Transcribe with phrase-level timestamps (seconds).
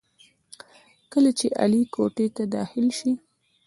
[1.11, 3.11] کله چې علي کوټې ته داخل شي،